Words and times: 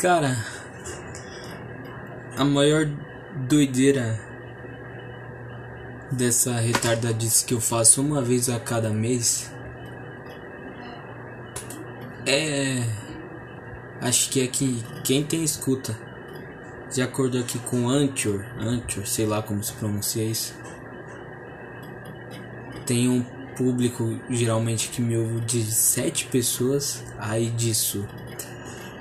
Cara, 0.00 0.34
a 2.34 2.42
maior 2.42 2.86
doideira 3.46 4.18
dessa 6.10 6.54
retardadice 6.54 7.44
que 7.44 7.52
eu 7.52 7.60
faço 7.60 8.00
uma 8.00 8.22
vez 8.22 8.48
a 8.48 8.58
cada 8.58 8.88
mês 8.88 9.52
é. 12.26 12.82
Acho 14.00 14.30
que 14.30 14.40
é 14.40 14.46
que 14.46 14.82
quem 15.04 15.22
tem 15.22 15.44
escuta. 15.44 15.94
De 16.90 17.02
acordo 17.02 17.38
aqui 17.38 17.58
com 17.58 17.86
Anchor, 17.86 18.42
Anchor, 18.58 19.06
sei 19.06 19.26
lá 19.26 19.42
como 19.42 19.62
se 19.62 19.74
pronuncia 19.74 20.24
isso. 20.24 20.54
Tem 22.86 23.06
um 23.06 23.22
público 23.54 24.18
geralmente 24.30 24.88
que 24.88 25.02
me 25.02 25.14
ouve 25.14 25.40
de 25.40 25.62
7 25.62 26.28
pessoas, 26.28 27.04
aí 27.18 27.50
disso 27.50 28.08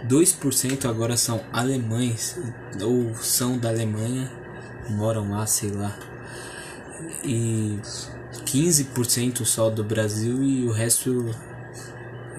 2% 0.07 0.86
agora 0.89 1.18
são 1.18 1.43
alemães 1.52 2.38
ou 2.81 3.13
são 3.16 3.57
da 3.57 3.70
Alemanha, 3.70 4.31
moram 4.90 5.31
lá, 5.31 5.45
sei 5.45 5.71
lá. 5.71 5.98
E 7.23 7.80
15% 8.45 9.45
só 9.45 9.70
do 9.70 9.84
Brasil 9.84 10.43
e 10.43 10.66
o 10.66 10.71
resto 10.71 11.26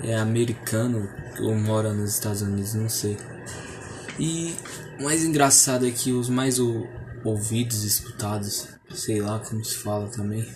é 0.03 0.17
americano 0.17 1.09
ou 1.41 1.55
mora 1.55 1.93
nos 1.93 2.15
Estados 2.15 2.43
Unidos, 2.43 2.75
não 2.75 2.89
sei. 2.89 3.17
E 4.19 4.55
o 4.99 5.05
mais 5.05 5.25
engraçado 5.25 5.87
é 5.87 5.91
que 5.91 6.13
os 6.13 6.29
mais 6.29 6.59
ouvidos, 7.25 7.85
escutados, 7.85 8.69
sei 8.93 9.21
lá 9.21 9.39
como 9.39 9.65
se 9.65 9.77
fala 9.77 10.09
também. 10.09 10.47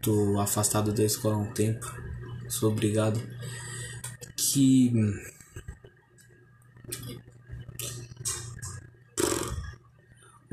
Tô 0.00 0.38
afastado 0.38 0.92
da 0.92 1.04
escola 1.04 1.34
há 1.34 1.38
um 1.38 1.52
tempo, 1.52 1.86
sou 2.48 2.70
obrigado. 2.70 3.20
Que 4.36 4.92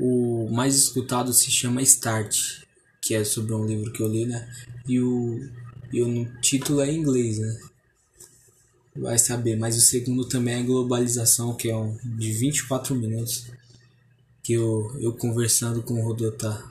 o 0.06 0.50
mais 0.50 0.74
escutado 0.76 1.32
se 1.32 1.50
chama 1.50 1.82
Start, 1.82 2.64
que 3.00 3.14
é 3.14 3.24
sobre 3.24 3.54
um 3.54 3.66
livro 3.66 3.92
que 3.92 4.02
eu 4.02 4.08
li, 4.08 4.26
né? 4.26 4.48
E 4.86 5.00
o, 5.00 5.40
e 5.92 6.02
o 6.02 6.40
título 6.40 6.80
é 6.80 6.90
em 6.90 6.98
inglês, 6.98 7.38
né? 7.38 7.60
Vai 8.94 9.18
saber, 9.18 9.56
mas 9.56 9.76
o 9.76 9.80
segundo 9.80 10.26
também 10.26 10.54
é 10.54 10.62
Globalização, 10.62 11.54
que 11.54 11.68
é 11.68 11.76
um 11.76 11.96
de 12.16 12.32
24 12.32 12.94
minutos. 12.94 13.50
Que 14.42 14.54
eu, 14.54 14.96
eu 15.00 15.12
conversando 15.12 15.82
com 15.82 16.00
o 16.00 16.04
Rodotá. 16.04 16.70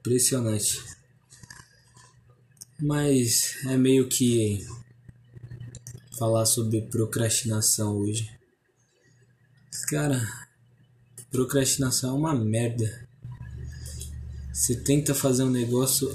Impressionante. 0.00 0.82
Mas 2.80 3.56
é 3.66 3.76
meio 3.76 4.08
que 4.08 4.66
falar 6.18 6.46
sobre 6.46 6.82
procrastinação 6.82 7.96
hoje. 7.98 8.28
Cara, 9.88 10.26
procrastinação 11.32 12.10
é 12.10 12.12
uma 12.12 12.34
merda. 12.34 13.08
Você 14.52 14.76
tenta 14.76 15.14
fazer 15.14 15.42
um 15.42 15.50
negócio, 15.50 16.14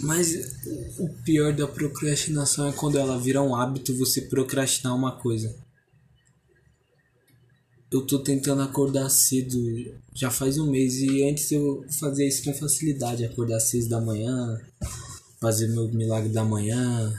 mas 0.00 0.56
o 0.98 1.08
pior 1.24 1.52
da 1.52 1.66
procrastinação 1.66 2.68
é 2.68 2.72
quando 2.72 2.96
ela 2.96 3.18
vira 3.18 3.42
um 3.42 3.54
hábito 3.54 3.94
você 3.98 4.22
procrastinar 4.22 4.94
uma 4.94 5.18
coisa. 5.18 5.54
Eu 7.90 8.06
tô 8.06 8.20
tentando 8.20 8.62
acordar 8.62 9.10
cedo 9.10 9.58
já 10.14 10.30
faz 10.30 10.56
um 10.56 10.70
mês 10.70 10.94
e 10.94 11.28
antes 11.28 11.52
eu 11.52 11.84
fazia 12.00 12.26
isso 12.26 12.42
com 12.44 12.54
facilidade, 12.54 13.24
acordar 13.24 13.56
às 13.56 13.64
seis 13.64 13.86
da 13.86 14.00
manhã, 14.00 14.58
fazer 15.38 15.66
meu 15.68 15.88
milagre 15.88 16.30
da 16.30 16.42
manhã, 16.42 17.12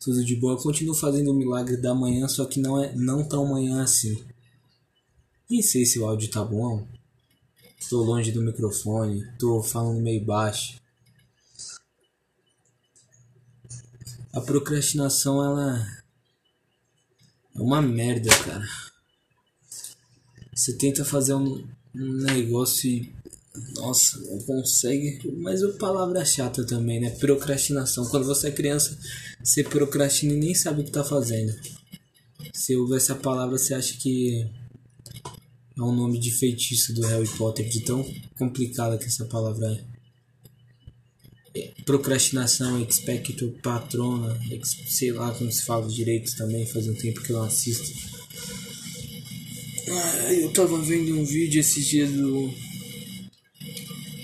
tudo 0.00 0.24
de 0.24 0.36
boa. 0.36 0.54
Eu 0.54 0.58
continuo 0.58 0.94
fazendo 0.94 1.32
o 1.32 1.34
milagre 1.34 1.76
da 1.76 1.94
manhã, 1.94 2.26
só 2.28 2.46
que 2.46 2.60
não 2.60 2.82
é 2.82 2.94
não 2.94 3.28
tão 3.28 3.44
manhã 3.46 3.82
assim. 3.82 4.24
Nem 5.48 5.62
sei 5.62 5.84
se 5.84 5.98
o 5.98 6.06
áudio 6.06 6.30
tá 6.30 6.44
bom. 6.44 6.86
Estou 7.78 8.02
longe 8.04 8.32
do 8.32 8.42
microfone, 8.42 9.22
estou 9.32 9.62
falando 9.62 10.00
meio 10.00 10.24
baixo. 10.24 10.80
A 14.32 14.40
procrastinação 14.40 15.44
ela 15.44 15.86
é 17.54 17.60
uma 17.60 17.80
merda, 17.80 18.30
cara. 18.38 18.66
Você 20.54 20.72
tenta 20.72 21.04
fazer 21.04 21.34
um, 21.34 21.66
um 21.94 22.12
negócio 22.22 22.88
e 22.90 23.14
nossa, 23.76 24.18
não 24.20 24.38
consegue. 24.40 25.20
Mas 25.36 25.62
a 25.62 25.72
palavra 25.74 26.20
é 26.20 26.24
chata 26.24 26.64
também, 26.64 27.00
né? 27.00 27.10
Procrastinação. 27.10 28.06
Quando 28.06 28.26
você 28.26 28.48
é 28.48 28.52
criança, 28.52 28.98
você 29.42 29.62
procrastina 29.62 30.32
e 30.32 30.38
nem 30.38 30.54
sabe 30.54 30.80
o 30.80 30.84
que 30.84 30.90
tá 30.90 31.04
fazendo. 31.04 31.54
Se 32.52 32.76
ouvir 32.76 32.96
essa 32.96 33.14
palavra, 33.14 33.56
você 33.56 33.74
acha 33.74 33.96
que 33.98 34.50
é 35.76 35.82
um 35.82 35.94
nome 35.94 36.18
de 36.18 36.30
feitiço 36.30 36.94
do 36.94 37.02
Harry 37.06 37.28
Potter, 37.28 37.68
de 37.68 37.80
tão 37.80 38.04
complicada 38.38 38.98
que 38.98 39.06
essa 39.06 39.24
palavra 39.24 39.84
é. 41.54 41.72
Procrastinação, 41.84 42.82
expecto 42.82 43.48
patrona, 43.62 44.36
sei 44.88 45.12
lá 45.12 45.32
como 45.32 45.52
se 45.52 45.64
fala 45.64 45.86
direito 45.86 46.34
também, 46.36 46.66
faz 46.66 46.88
um 46.88 46.94
tempo 46.94 47.22
que 47.22 47.30
eu 47.30 47.38
não 47.38 47.44
assisto. 47.44 47.92
Ah, 49.88 50.32
eu 50.32 50.52
tava 50.52 50.80
vendo 50.80 51.18
um 51.18 51.24
vídeo 51.24 51.60
esses 51.60 51.86
dias 51.86 52.10
do 52.10 52.52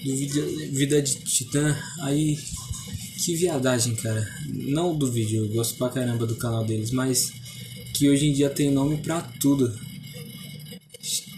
do 0.05 0.17
Vida, 0.17 0.47
Vida 0.73 1.03
de 1.03 1.15
Titã. 1.17 1.77
Aí, 2.01 2.39
que 3.23 3.35
viadagem, 3.35 3.95
cara. 3.97 4.27
Não 4.49 4.97
do 4.97 5.11
vídeo, 5.11 5.45
eu 5.45 5.49
gosto 5.53 5.77
pra 5.77 5.91
caramba 5.91 6.27
do 6.27 6.37
canal 6.37 6.65
deles, 6.65 6.91
mas 6.91 7.31
que 7.95 8.09
hoje 8.09 8.27
em 8.27 8.33
dia 8.33 8.49
tem 8.49 8.71
nome 8.71 8.97
pra 8.99 9.21
tudo. 9.21 9.73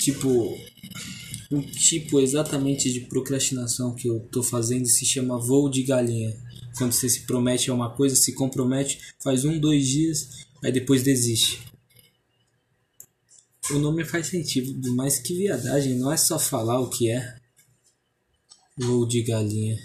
Tipo, 0.03 0.59
um 1.49 1.61
tipo 1.63 2.19
exatamente 2.19 2.93
de 2.93 3.03
procrastinação 3.03 3.95
que 3.95 4.09
eu 4.09 4.19
tô 4.19 4.43
fazendo 4.43 4.85
se 4.87 5.07
chama 5.07 5.39
voo 5.39 5.71
de 5.71 5.85
galinha. 5.85 6.37
Quando 6.77 6.91
você 6.91 7.09
se 7.09 7.21
promete 7.21 7.71
a 7.71 7.75
uma 7.75 7.95
coisa, 7.95 8.17
se 8.17 8.35
compromete, 8.35 8.99
faz 9.23 9.45
um, 9.45 9.61
dois 9.61 9.87
dias, 9.87 10.47
aí 10.65 10.73
depois 10.73 11.05
desiste. 11.05 11.63
O 13.71 13.79
nome 13.79 14.05
faz 14.05 14.27
sentido, 14.27 14.93
mas 14.97 15.21
que 15.21 15.37
viadagem, 15.37 15.95
não 15.95 16.11
é 16.11 16.17
só 16.17 16.37
falar 16.37 16.81
o 16.81 16.91
que 16.91 17.09
é. 17.09 17.37
Voo 18.77 19.07
de 19.07 19.23
galinha. 19.23 19.79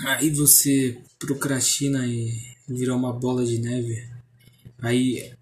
Aí 0.00 0.28
você 0.28 1.00
procrastina 1.18 2.06
e 2.06 2.38
vira 2.68 2.94
uma 2.94 3.14
bola 3.14 3.46
de 3.46 3.58
neve. 3.58 4.06
Aí 4.82 5.32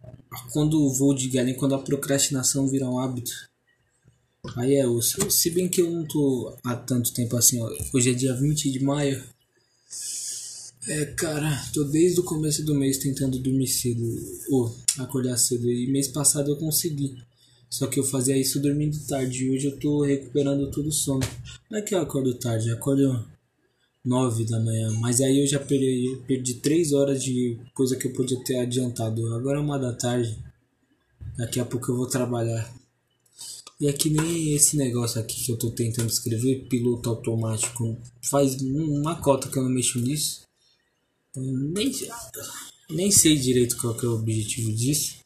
quando 0.52 0.82
o 0.82 0.92
voo 0.92 1.14
de 1.14 1.28
galinha, 1.28 1.56
quando 1.56 1.74
a 1.74 1.78
procrastinação 1.78 2.68
vira 2.68 2.88
um 2.88 2.98
hábito. 2.98 3.32
Aí 4.56 4.74
é 4.74 4.86
osso. 4.86 5.30
Se 5.30 5.50
bem 5.50 5.68
que 5.68 5.80
eu 5.80 5.90
não 5.90 6.04
tô 6.04 6.56
há 6.64 6.74
tanto 6.74 7.12
tempo 7.12 7.36
assim, 7.36 7.60
ó. 7.60 7.70
Hoje 7.92 8.10
é 8.10 8.14
dia 8.14 8.34
20 8.34 8.70
de 8.70 8.82
maio. 8.82 9.22
É, 10.88 11.04
cara, 11.06 11.64
tô 11.72 11.84
desde 11.84 12.20
o 12.20 12.24
começo 12.24 12.64
do 12.64 12.74
mês 12.74 12.98
tentando 12.98 13.38
dormir 13.38 13.68
cedo. 13.68 14.04
Ou 14.50 14.76
acordar 14.98 15.36
cedo. 15.36 15.70
E 15.70 15.86
mês 15.86 16.08
passado 16.08 16.50
eu 16.50 16.56
consegui. 16.56 17.16
Só 17.70 17.86
que 17.86 18.00
eu 18.00 18.04
fazia 18.04 18.36
isso 18.36 18.60
dormindo 18.60 18.98
tarde. 19.06 19.48
Hoje 19.48 19.68
eu 19.68 19.78
tô 19.78 20.02
recuperando 20.02 20.70
todo 20.70 20.88
o 20.88 20.92
sono. 20.92 21.26
Não 21.70 21.78
é 21.78 21.82
que 21.82 21.94
eu 21.94 22.00
acordo 22.00 22.34
tarde, 22.34 22.68
eu 22.68 22.74
acordo 22.74 23.24
9 24.04 24.44
da 24.44 24.58
manhã. 24.60 24.90
Mas 25.00 25.20
aí 25.20 25.40
eu 25.40 25.46
já 25.46 25.58
perdi, 25.58 26.20
perdi 26.26 26.54
3 26.54 26.92
horas 26.92 27.22
de 27.22 27.58
coisa 27.74 27.96
que 27.96 28.06
eu 28.06 28.12
podia 28.12 28.42
ter 28.44 28.58
adiantado. 28.58 29.34
Agora 29.34 29.58
é 29.58 29.60
uma 29.60 29.78
da 29.78 29.92
tarde. 29.92 30.36
Daqui 31.36 31.60
a 31.60 31.64
pouco 31.64 31.90
eu 31.90 31.96
vou 31.96 32.06
trabalhar. 32.06 32.72
E 33.80 33.88
é 33.88 33.92
que 33.92 34.10
nem 34.10 34.54
esse 34.54 34.76
negócio 34.76 35.20
aqui 35.20 35.44
que 35.44 35.50
eu 35.50 35.58
tô 35.58 35.70
tentando 35.70 36.08
escrever, 36.08 36.68
piloto 36.68 37.10
automático. 37.10 37.98
Faz 38.22 38.60
uma 38.60 39.16
cota 39.16 39.48
que 39.48 39.58
eu 39.58 39.64
não 39.64 39.70
mexo 39.70 39.98
nisso. 39.98 40.42
nem, 41.34 41.92
nem 42.90 43.10
sei 43.10 43.36
direito 43.36 43.76
qual 43.76 43.96
que 43.96 44.06
é 44.06 44.08
o 44.08 44.14
objetivo 44.14 44.72
disso. 44.72 45.16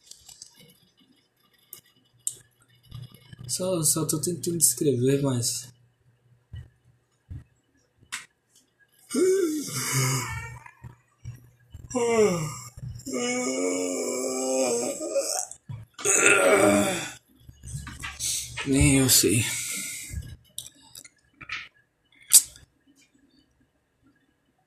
Só, 3.47 3.81
só 3.83 4.05
tô 4.05 4.19
tentando 4.19 4.57
escrever, 4.57 5.21
mas. 5.21 5.67
Nem 18.65 18.97
eu 18.99 19.09
sei. 19.09 19.45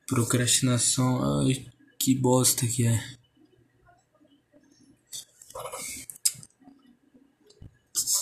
Procrastinação, 0.07 1.41
ai, 1.41 1.67
que 1.99 2.15
bosta 2.15 2.67
que 2.67 2.87
é. 2.87 3.21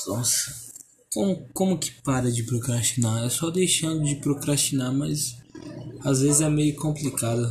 Nossa. 0.09 0.69
Como, 1.13 1.49
como 1.53 1.79
que 1.79 1.91
para 2.03 2.31
de 2.31 2.43
procrastinar? 2.43 3.25
É 3.25 3.31
só 3.31 3.51
deixando 3.51 4.05
de 4.05 4.17
procrastinar, 4.17 4.93
mas 4.93 5.38
às 6.05 6.21
vezes 6.21 6.41
é 6.41 6.49
meio 6.49 6.75
complicado. 6.77 7.49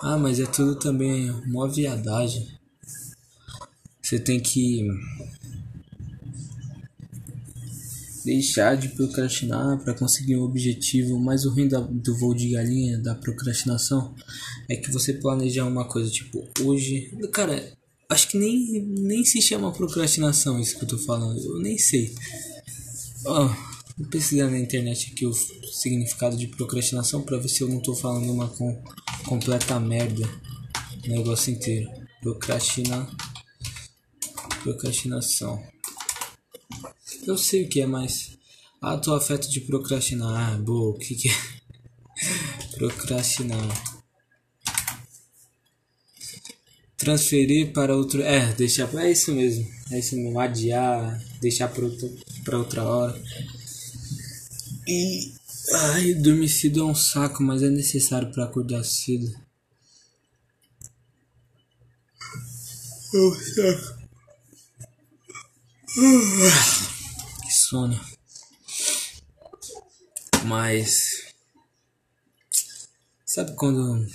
Ah, 0.00 0.16
mas 0.16 0.38
é 0.38 0.46
tudo 0.46 0.76
também 0.76 1.30
uma 1.30 1.68
viadagem. 1.68 2.48
Você 4.02 4.18
tem 4.18 4.40
que 4.40 4.86
deixar 8.24 8.76
de 8.76 8.88
procrastinar 8.90 9.78
para 9.78 9.94
conseguir 9.94 10.36
um 10.36 10.42
objetivo. 10.42 11.18
Mas 11.18 11.44
o 11.44 11.50
ruim 11.50 11.68
do 11.68 12.16
voo 12.18 12.34
de 12.34 12.50
galinha, 12.50 12.98
da 12.98 13.14
procrastinação, 13.14 14.14
é 14.68 14.76
que 14.76 14.90
você 14.90 15.14
planejar 15.14 15.64
uma 15.64 15.86
coisa 15.86 16.10
tipo 16.10 16.46
hoje. 16.62 17.10
Cara, 17.32 17.72
acho 18.08 18.28
que 18.28 18.38
nem, 18.38 18.82
nem 18.82 19.24
se 19.24 19.40
chama 19.40 19.72
procrastinação 19.72 20.60
isso 20.60 20.76
que 20.76 20.84
eu 20.84 20.88
tô 20.88 20.98
falando. 20.98 21.40
Eu 21.40 21.58
nem 21.58 21.78
sei. 21.78 22.14
Oh, 23.24 23.50
vou 23.98 24.06
pesquisar 24.08 24.48
na 24.48 24.58
internet 24.58 25.10
aqui 25.12 25.26
o 25.26 25.34
significado 25.34 26.36
de 26.36 26.46
procrastinação 26.46 27.22
para 27.22 27.38
ver 27.38 27.48
se 27.48 27.62
eu 27.62 27.68
não 27.68 27.80
tô 27.80 27.94
falando 27.94 28.32
uma 28.32 28.48
com, 28.48 28.82
completa 29.26 29.78
merda. 29.80 30.24
O 31.04 31.08
negócio 31.08 31.52
inteiro. 31.52 31.90
Procrastinar. 32.22 33.10
Procrastinação. 34.62 35.62
Eu 37.26 37.36
sei 37.36 37.64
o 37.64 37.68
que 37.68 37.80
é, 37.80 37.86
mas. 37.86 38.38
Tô 39.02 39.14
afeto 39.14 39.50
de 39.50 39.60
procrastinar. 39.62 40.54
Ah, 40.54 40.58
boa, 40.58 40.90
o 40.90 40.98
que, 40.98 41.14
que 41.14 41.28
é? 41.28 41.32
procrastinar. 42.78 43.98
Transferir 46.96 47.72
para 47.72 47.96
outro. 47.96 48.22
É, 48.22 48.52
deixar. 48.54 48.92
É 48.96 49.10
isso 49.10 49.34
mesmo. 49.34 49.66
É 49.90 49.98
isso 49.98 50.16
mesmo. 50.16 50.38
Adiar, 50.38 51.20
deixar 51.40 51.68
para 51.68 52.58
outra 52.58 52.84
hora. 52.84 53.22
E. 54.88 55.34
Ai, 55.70 56.14
dormir 56.14 56.48
cedo 56.48 56.80
é 56.80 56.84
um 56.84 56.94
saco, 56.94 57.42
mas 57.42 57.62
é 57.62 57.68
necessário 57.68 58.32
para 58.32 58.44
acordar 58.44 58.82
cedo. 58.82 59.26
Um 63.14 63.34
saco. 63.34 63.98
Que 67.42 67.52
sono. 67.52 68.00
Mas. 70.46 71.34
Sabe 73.26 73.54
quando 73.56 74.06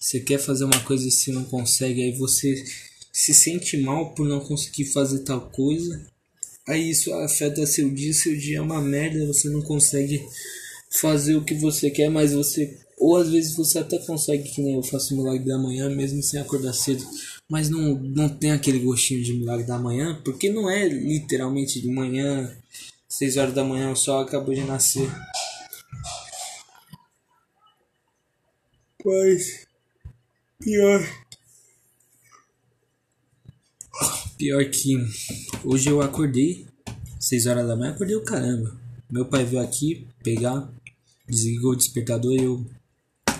você 0.00 0.18
quer 0.18 0.38
fazer 0.38 0.64
uma 0.64 0.80
coisa 0.80 1.06
e 1.06 1.12
você 1.12 1.30
não 1.30 1.44
consegue, 1.44 2.02
aí 2.02 2.18
você 2.18 2.64
se 3.12 3.32
sente 3.32 3.76
mal 3.76 4.12
por 4.14 4.26
não 4.26 4.40
conseguir 4.40 4.86
fazer 4.86 5.20
tal 5.20 5.48
coisa. 5.50 6.10
Aí 6.66 6.90
isso 6.90 7.12
afeta 7.14 7.66
seu 7.66 7.90
dia, 7.90 8.12
seu 8.12 8.36
dia 8.36 8.58
é 8.58 8.60
uma 8.60 8.80
merda, 8.80 9.26
você 9.26 9.48
não 9.48 9.62
consegue 9.62 10.24
fazer 10.90 11.34
o 11.34 11.44
que 11.44 11.54
você 11.54 11.90
quer, 11.90 12.08
mas 12.10 12.32
você 12.32 12.78
ou 13.02 13.16
às 13.16 13.28
vezes 13.30 13.56
você 13.56 13.80
até 13.80 13.98
consegue, 13.98 14.48
que 14.48 14.62
nem 14.62 14.76
eu 14.76 14.82
faço 14.82 15.16
milagre 15.16 15.44
da 15.44 15.58
manhã, 15.58 15.90
mesmo 15.90 16.22
sem 16.22 16.40
acordar 16.40 16.72
cedo, 16.72 17.04
mas 17.48 17.68
não, 17.68 17.96
não 17.96 18.28
tem 18.28 18.52
aquele 18.52 18.78
gostinho 18.78 19.24
de 19.24 19.32
milagre 19.32 19.66
da 19.66 19.76
manhã, 19.76 20.20
porque 20.24 20.48
não 20.48 20.70
é 20.70 20.86
literalmente 20.86 21.80
de 21.80 21.88
manhã, 21.88 22.56
6 23.08 23.36
horas 23.36 23.54
da 23.54 23.64
manhã, 23.64 23.90
o 23.90 23.96
sol 23.96 24.20
acabou 24.20 24.54
de 24.54 24.62
nascer. 24.62 25.10
Mas 29.04 29.66
pior. 30.60 31.21
Pior 34.42 34.64
que 34.70 34.96
hoje 35.62 35.88
eu 35.88 36.02
acordei 36.02 36.66
6 37.20 37.46
horas 37.46 37.64
da 37.64 37.76
manhã, 37.76 37.92
acordei 37.92 38.16
o 38.16 38.24
caramba. 38.24 38.76
Meu 39.08 39.24
pai 39.24 39.44
veio 39.44 39.62
aqui 39.62 40.08
pegar, 40.20 40.68
desligou 41.28 41.70
o 41.70 41.76
despertador 41.76 42.32
e 42.32 42.42
eu 42.42 42.66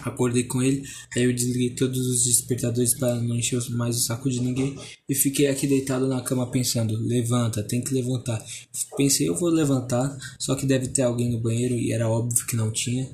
acordei 0.04 0.44
com 0.44 0.62
ele. 0.62 0.84
Aí 1.16 1.24
eu 1.24 1.32
desliguei 1.34 1.70
todos 1.70 1.98
os 2.06 2.22
despertadores 2.22 2.94
para 2.94 3.16
não 3.16 3.34
encher 3.34 3.60
mais 3.70 3.96
o 3.96 4.00
saco 4.00 4.30
de 4.30 4.40
ninguém 4.40 4.78
e 5.08 5.12
fiquei 5.12 5.48
aqui 5.48 5.66
deitado 5.66 6.06
na 6.06 6.20
cama 6.20 6.48
pensando: 6.48 6.96
levanta, 6.96 7.64
tem 7.64 7.82
que 7.82 7.92
levantar. 7.92 8.40
Pensei, 8.96 9.28
eu 9.28 9.34
vou 9.34 9.48
levantar, 9.48 10.16
só 10.38 10.54
que 10.54 10.64
deve 10.64 10.86
ter 10.86 11.02
alguém 11.02 11.32
no 11.32 11.40
banheiro 11.40 11.74
e 11.74 11.90
era 11.90 12.08
óbvio 12.08 12.46
que 12.46 12.54
não 12.54 12.70
tinha. 12.70 13.10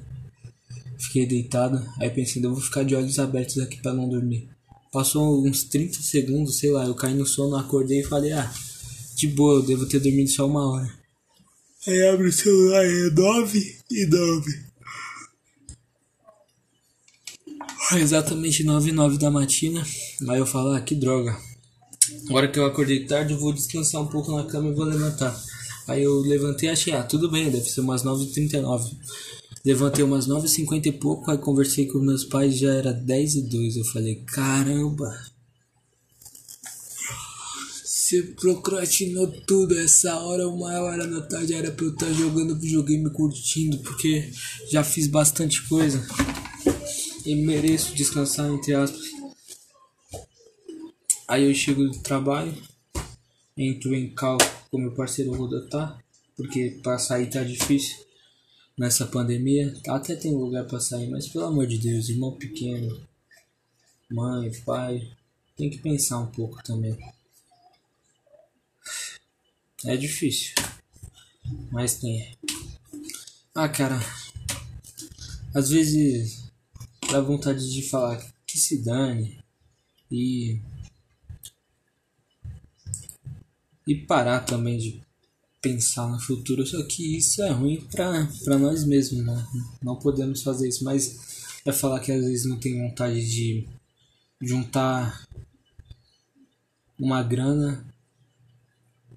Fiquei 0.99 1.25
deitado, 1.25 1.83
aí 1.99 2.11
pensei, 2.11 2.45
eu 2.45 2.53
vou 2.53 2.61
ficar 2.61 2.83
de 2.83 2.95
olhos 2.95 3.19
abertos 3.19 3.57
aqui 3.57 3.81
para 3.81 3.95
não 3.95 4.11
dormir. 4.11 4.58
Passou 4.93 5.47
uns 5.47 5.65
30 5.65 6.01
segundos, 6.01 6.59
sei 6.59 6.71
lá, 6.71 6.87
eu 6.87 6.95
caí 6.95 7.15
no 7.15 7.27
sono, 7.27 7.57
acordei 7.57 8.01
e 8.01 8.05
falei: 8.05 8.33
ah, 8.33 8.53
de 9.15 9.29
boa, 9.29 9.57
eu 9.57 9.63
devo 9.63 9.87
ter 9.87 10.01
dormido 10.01 10.31
só 10.31 10.47
uma 10.47 10.67
hora. 10.71 10.99
Aí 11.87 12.09
abre 12.09 12.29
o 12.29 12.33
celular, 12.33 12.85
é 12.85 13.11
9 13.11 13.79
e 13.91 14.07
9. 14.07 14.69
Exatamente 17.97 18.65
9 18.65 18.91
e 18.91 18.93
9 18.93 19.19
da 19.19 19.31
matina. 19.31 19.83
Aí 20.29 20.39
eu 20.39 20.47
falo, 20.47 20.73
ah, 20.73 20.81
que 20.81 20.95
droga. 20.95 21.37
Agora 22.29 22.49
que 22.49 22.59
eu 22.59 22.67
acordei 22.67 23.07
tarde, 23.07 23.33
eu 23.33 23.39
vou 23.39 23.53
descansar 23.53 24.03
um 24.03 24.07
pouco 24.07 24.31
na 24.37 24.45
cama 24.45 24.69
e 24.69 24.75
vou 24.75 24.85
levantar. 24.85 25.35
Aí 25.87 26.03
eu 26.03 26.21
levantei 26.21 26.69
e 26.69 26.73
achei, 26.73 26.93
ah, 26.93 27.03
tudo 27.03 27.31
bem, 27.31 27.51
deve 27.51 27.69
ser 27.69 27.81
umas 27.81 28.05
9h39. 28.05 28.95
Levantei 29.65 30.05
umas 30.05 30.29
9h50 30.29 30.87
e 30.87 30.93
pouco, 30.93 31.31
aí 31.31 31.39
conversei 31.39 31.87
com 31.87 31.99
meus 31.99 32.25
pais, 32.25 32.57
já 32.57 32.73
era 32.73 32.93
10 32.93 33.35
e 33.35 33.43
2 33.43 33.77
Eu 33.77 33.85
falei, 33.85 34.23
caramba. 34.27 35.09
Você 37.85 38.23
procrastinou 38.41 39.27
tudo 39.47 39.79
essa 39.79 40.19
hora, 40.21 40.49
uma 40.49 40.81
hora 40.81 41.07
da 41.07 41.21
tarde 41.21 41.53
era 41.53 41.71
pra 41.71 41.85
eu 41.85 41.93
estar 41.93 42.11
jogando 42.13 42.59
videogame 42.59 43.11
curtindo, 43.11 43.79
porque 43.79 44.31
já 44.71 44.83
fiz 44.83 45.07
bastante 45.07 45.69
coisa 45.69 46.07
e 47.27 47.35
mereço 47.35 47.95
descansar, 47.95 48.49
entre 48.49 48.75
aspas. 48.75 49.09
Aí 51.27 51.45
eu 51.45 51.55
chego 51.55 51.85
do 51.85 51.99
trabalho, 51.99 52.55
entro 53.55 53.95
em 53.95 54.15
cal 54.15 54.39
com 54.71 54.79
meu 54.79 54.95
parceiro 54.95 55.35
Roda 55.35 55.69
tá, 55.69 55.99
porque 56.35 56.79
pra 56.83 56.99
sair 56.99 57.29
tá 57.29 57.43
difícil 57.43 58.08
nessa 58.79 59.07
pandemia. 59.07 59.75
Até 59.89 60.15
tem 60.15 60.35
lugar 60.35 60.65
pra 60.67 60.81
sair, 60.81 61.11
mas 61.11 61.29
pelo 61.29 61.47
amor 61.47 61.67
de 61.67 61.79
Deus, 61.79 62.09
irmão 62.09 62.33
pequeno, 62.39 63.07
mãe, 64.11 64.51
pai, 64.65 65.11
tem 65.57 65.69
que 65.69 65.79
pensar 65.79 66.19
um 66.21 66.31
pouco 66.31 66.63
também. 66.63 66.97
É 69.85 69.97
difícil, 69.97 70.55
mas 71.71 71.97
tem. 71.97 72.37
Ah, 73.55 73.69
cara, 73.69 73.99
às 75.55 75.71
vezes 75.71 76.45
dá 77.11 77.21
vontade 77.21 77.73
de 77.73 77.83
falar 77.83 78.25
que 78.47 78.59
se 78.59 78.83
dane 78.83 79.39
e 80.11 80.61
e 83.87 83.95
parar 83.95 84.41
também 84.41 84.77
de 84.77 85.01
pensar 85.61 86.09
no 86.09 86.21
futuro. 86.21 86.67
Só 86.67 86.83
que 86.85 87.17
isso 87.17 87.43
é 87.43 87.51
ruim 87.51 87.81
para 87.91 88.59
nós 88.59 88.85
mesmos, 88.85 89.25
né? 89.25 89.47
Não 89.83 89.97
podemos 89.97 90.43
fazer 90.43 90.69
isso, 90.69 90.85
mas 90.85 91.61
é 91.65 91.73
falar 91.73 92.01
que 92.01 92.13
às 92.13 92.25
vezes 92.25 92.47
não 92.47 92.59
tem 92.59 92.81
vontade 92.81 93.29
de 93.29 93.67
juntar 94.41 95.27
uma 96.99 97.23
grana, 97.23 97.85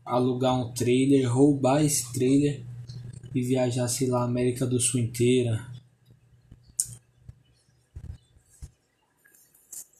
alugar 0.06 0.60
um 0.60 0.74
trailer, 0.74 1.32
roubar 1.32 1.84
esse 1.84 2.12
trailer 2.14 2.64
e 3.34 3.42
viajar, 3.42 3.88
sei 3.88 4.08
lá, 4.08 4.24
América 4.24 4.66
do 4.66 4.80
Sul 4.80 5.00
inteira, 5.00 5.66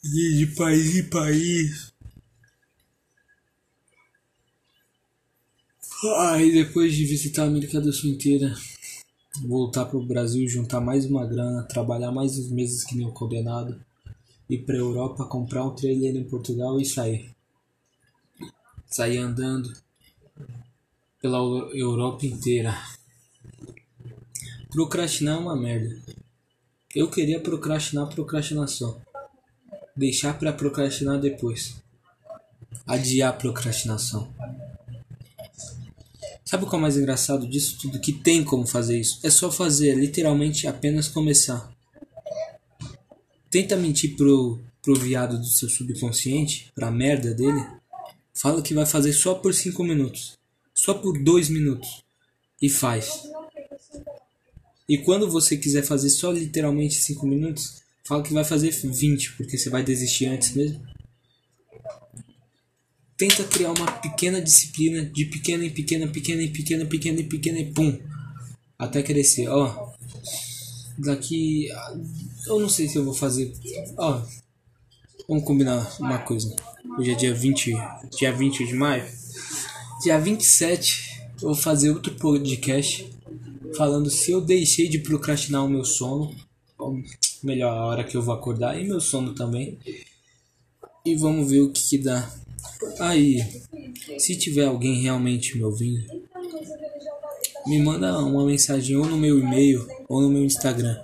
de, 0.04 0.38
de 0.40 0.56
país 0.56 0.96
em 0.96 1.10
país. 1.10 1.91
Aí 6.04 6.52
depois 6.52 6.96
de 6.96 7.06
visitar 7.06 7.44
a 7.44 7.46
América 7.46 7.80
do 7.80 7.94
Sul 7.94 8.10
inteira, 8.10 8.56
voltar 9.46 9.86
pro 9.86 10.04
Brasil, 10.04 10.48
juntar 10.48 10.82
mais 10.82 11.06
uma 11.06 11.28
grana, 11.28 11.62
trabalhar 11.62 12.12
mais 12.12 12.40
uns 12.40 12.50
meses 12.50 12.84
que 12.84 12.96
nem 12.96 13.06
o 13.06 13.12
condenado, 13.12 13.80
ir 14.50 14.66
pra 14.66 14.76
Europa, 14.76 15.26
comprar 15.26 15.64
um 15.64 15.76
trailer 15.76 16.16
em 16.16 16.24
Portugal 16.24 16.82
e 16.82 16.86
sair. 16.86 17.30
Sair 18.88 19.20
andando 19.20 19.72
pela 21.22 21.38
Europa 21.38 22.26
inteira. 22.26 22.76
Procrastinar 24.72 25.38
é 25.38 25.40
uma 25.40 25.56
merda. 25.56 26.02
Eu 26.96 27.12
queria 27.12 27.40
procrastinar 27.40 28.10
procrastinação. 28.10 29.00
Deixar 29.96 30.34
para 30.40 30.52
procrastinar 30.52 31.20
depois. 31.20 31.76
Adiar 32.88 33.38
procrastinação. 33.38 34.34
Sabe 36.52 36.66
o 36.66 36.70
que 36.70 36.76
é 36.76 36.78
o 36.78 36.82
mais 36.82 36.98
engraçado 36.98 37.48
disso 37.48 37.78
tudo? 37.80 37.98
Que 37.98 38.12
tem 38.12 38.44
como 38.44 38.68
fazer 38.68 39.00
isso. 39.00 39.22
É 39.24 39.30
só 39.30 39.50
fazer, 39.50 39.96
literalmente 39.96 40.68
apenas 40.68 41.08
começar. 41.08 41.72
Tenta 43.50 43.78
mentir 43.78 44.18
pro, 44.18 44.60
pro 44.82 44.94
viado 44.96 45.38
do 45.38 45.46
seu 45.46 45.70
subconsciente, 45.70 46.70
pra 46.76 46.92
merda 46.92 47.34
dele. 47.34 47.66
Fala 48.34 48.62
que 48.62 48.74
vai 48.74 48.86
fazer 48.86 49.14
só 49.14 49.34
por 49.36 49.54
5 49.54 49.82
minutos. 49.82 50.38
Só 50.76 50.94
por 50.94 51.24
2 51.24 51.48
minutos. 51.48 52.04
E 52.62 52.70
faz. 52.70 53.24
E 54.90 54.98
quando 54.98 55.32
você 55.32 55.56
quiser 55.56 55.84
fazer 55.84 56.10
só 56.10 56.34
literalmente 56.34 56.96
5 56.96 57.26
minutos, 57.26 57.82
Fala 58.04 58.24
que 58.24 58.34
vai 58.34 58.44
fazer 58.44 58.72
20, 58.72 59.38
porque 59.38 59.58
você 59.58 59.70
vai 59.70 59.84
desistir 59.84 60.26
antes 60.26 60.54
mesmo. 60.54 60.82
Tenta 63.22 63.44
criar 63.44 63.72
uma 63.74 63.86
pequena 63.86 64.42
disciplina 64.42 65.06
de 65.06 65.26
pequena 65.26 65.64
em 65.64 65.70
pequena, 65.70 66.08
pequena 66.08 66.42
em 66.42 66.52
pequena, 66.52 66.86
pequena 66.86 67.22
em 67.22 67.30
pequena 67.30 67.60
e 67.60 67.72
pum. 67.72 67.96
Até 68.80 69.04
crescer. 69.04 69.48
Ó. 69.48 69.92
Daqui. 70.98 71.68
Eu 72.48 72.60
não 72.60 72.68
sei 72.68 72.90
se 72.90 72.96
eu 72.96 73.06
vou 73.06 73.14
fazer. 73.14 73.54
Ó. 73.96 74.24
Vamos 75.30 75.44
combinar 75.44 75.88
uma 76.00 76.18
coisa. 76.18 76.56
Hoje 76.98 77.12
é 77.12 77.14
dia 77.14 77.32
20, 77.32 77.76
dia 78.18 78.34
20 78.34 78.66
de 78.66 78.74
maio. 78.74 79.08
Dia 80.02 80.20
27 80.20 81.28
eu 81.44 81.50
vou 81.50 81.56
fazer 81.56 81.92
outro 81.92 82.16
podcast 82.16 83.08
falando 83.78 84.10
se 84.10 84.32
eu 84.32 84.42
deixei 84.42 84.90
de 84.90 84.98
procrastinar 84.98 85.64
o 85.64 85.70
meu 85.70 85.86
sono, 85.86 86.36
ou 86.76 87.00
melhor, 87.44 87.72
a 87.72 87.86
hora 87.86 88.04
que 88.04 88.18
eu 88.18 88.22
vou 88.24 88.34
acordar 88.34 88.82
e 88.82 88.84
meu 88.84 89.00
sono 89.00 89.36
também. 89.36 89.78
E 91.06 91.16
vamos 91.16 91.52
ver 91.52 91.62
o 91.62 91.72
que, 91.72 91.88
que 91.88 91.98
dá. 92.00 92.41
Aí, 93.00 93.44
se 94.18 94.38
tiver 94.38 94.66
alguém 94.66 95.02
realmente 95.02 95.58
me 95.58 95.64
ouvindo, 95.64 96.04
me 97.68 97.80
manda 97.80 98.18
uma 98.20 98.46
mensagem 98.46 98.96
ou 98.96 99.06
no 99.06 99.18
meu 99.18 99.40
e-mail 99.40 99.88
ou 100.08 100.22
no 100.22 100.30
meu 100.30 100.44
Instagram. 100.44 101.00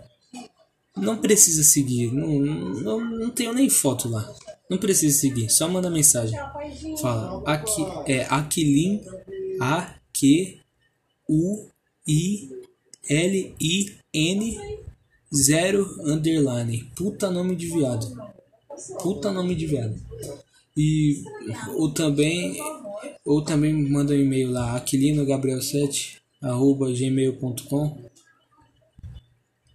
Não 0.95 1.17
precisa 1.17 1.63
seguir, 1.63 2.11
não, 2.11 2.39
não, 2.39 2.99
não 2.99 3.29
tenho 3.29 3.53
nem 3.53 3.69
foto 3.69 4.09
lá. 4.09 4.33
Não 4.69 4.77
precisa 4.77 5.17
seguir, 5.17 5.49
só 5.49 5.67
manda 5.67 5.89
mensagem. 5.89 6.37
Fala, 6.99 7.41
aqui 7.45 7.81
é 8.07 8.25
Aquilin 8.29 9.01
A 9.61 9.95
Q 10.11 10.59
U 11.29 11.69
I 12.07 12.49
L 13.09 13.55
I 13.61 13.95
N 14.13 14.59
0 15.33 16.01
underline. 16.05 16.83
Puta 16.95 17.29
nome 17.29 17.55
de 17.55 17.67
viado. 17.67 18.17
Puta 19.01 19.31
nome 19.31 19.55
de 19.55 19.65
viado. 19.67 19.95
E 20.77 21.23
ou 21.75 21.91
também 21.91 22.57
ou 23.25 23.43
também 23.43 23.73
manda 23.73 24.13
um 24.13 24.17
e-mail 24.17 24.51
lá 24.51 24.79
aquilinogabriel7 24.79 26.17
arroba 26.41 26.91
gmail.com 26.93 28.09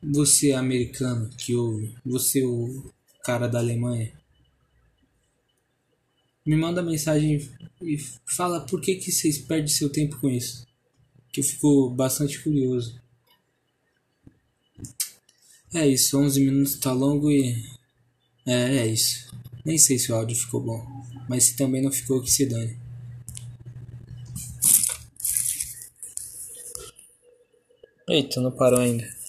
Você 0.02 0.52
americano 0.52 1.28
que 1.36 1.54
ouve, 1.56 1.94
você 2.06 2.44
o 2.44 2.90
cara 3.24 3.48
da 3.48 3.58
Alemanha 3.58 4.12
me 6.44 6.56
manda 6.56 6.82
mensagem 6.82 7.40
e 7.80 7.98
fala 8.26 8.60
por 8.60 8.80
que, 8.80 8.96
que 8.96 9.12
vocês 9.12 9.38
perdem 9.38 9.68
seu 9.68 9.88
tempo 9.88 10.18
com 10.18 10.28
isso. 10.28 10.66
Que 11.32 11.40
eu 11.40 11.44
fico 11.44 11.90
bastante 11.90 12.40
curioso. 12.42 13.00
É 15.72 15.86
isso, 15.86 16.18
11 16.18 16.40
minutos 16.40 16.78
tá 16.78 16.92
longo 16.92 17.30
e. 17.30 17.56
É, 18.44 18.78
é 18.78 18.86
isso. 18.86 19.31
Nem 19.64 19.78
sei 19.78 19.98
se 19.98 20.10
o 20.10 20.14
áudio 20.14 20.36
ficou 20.36 20.60
bom. 20.60 20.84
Mas 21.28 21.44
se 21.44 21.56
também 21.56 21.82
não 21.82 21.92
ficou, 21.92 22.22
que 22.22 22.30
se 22.30 22.46
dane. 22.46 22.76
Eita, 28.08 28.40
não 28.40 28.50
parou 28.50 28.80
ainda. 28.80 29.21